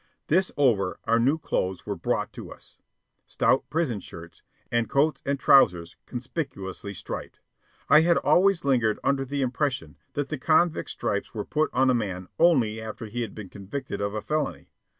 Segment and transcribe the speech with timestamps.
[0.29, 2.75] This over, our new clothes were brought to us
[3.27, 7.39] stout prison shirts, and coats and trousers conspicuously striped.
[7.87, 11.93] I had always lingered under the impression that the convict stripes were put on a
[11.93, 14.71] man only after he had been convicted of a felony.